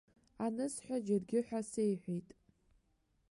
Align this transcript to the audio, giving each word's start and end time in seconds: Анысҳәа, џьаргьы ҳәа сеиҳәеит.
Анысҳәа, 0.45 0.97
џьаргьы 1.05 1.39
ҳәа 1.47 1.61
сеиҳәеит. 1.69 2.29